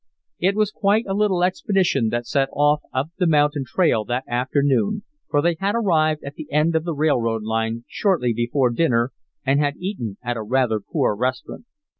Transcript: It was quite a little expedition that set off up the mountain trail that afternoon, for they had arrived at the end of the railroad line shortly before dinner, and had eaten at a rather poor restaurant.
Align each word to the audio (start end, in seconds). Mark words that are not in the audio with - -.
It 0.39 0.55
was 0.55 0.71
quite 0.71 1.05
a 1.07 1.13
little 1.13 1.43
expedition 1.43 2.09
that 2.09 2.25
set 2.25 2.49
off 2.53 2.81
up 2.91 3.11
the 3.19 3.27
mountain 3.27 3.65
trail 3.67 4.03
that 4.05 4.23
afternoon, 4.27 5.03
for 5.29 5.43
they 5.43 5.57
had 5.59 5.75
arrived 5.75 6.23
at 6.23 6.33
the 6.33 6.51
end 6.51 6.75
of 6.75 6.85
the 6.85 6.95
railroad 6.95 7.43
line 7.43 7.83
shortly 7.87 8.33
before 8.33 8.71
dinner, 8.71 9.11
and 9.45 9.59
had 9.59 9.77
eaten 9.77 10.17
at 10.23 10.37
a 10.37 10.41
rather 10.41 10.79
poor 10.79 11.15
restaurant. 11.15 11.65